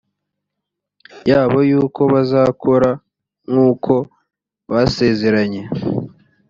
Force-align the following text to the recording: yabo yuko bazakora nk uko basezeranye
yabo 1.29 1.57
yuko 1.69 2.01
bazakora 2.13 2.89
nk 3.49 3.55
uko 3.69 3.93
basezeranye 4.71 5.63